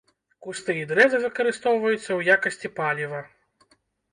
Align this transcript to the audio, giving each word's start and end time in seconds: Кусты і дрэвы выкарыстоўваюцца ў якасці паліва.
Кусты 0.45 0.75
і 0.83 0.85
дрэвы 0.91 1.19
выкарыстоўваюцца 1.25 1.99
ў 1.99 2.21
якасці 2.39 2.73
паліва. 2.81 3.21